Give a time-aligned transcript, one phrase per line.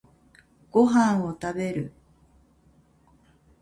[0.71, 1.93] ご飯を食べる。